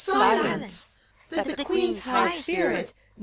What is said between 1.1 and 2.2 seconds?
That the Queen's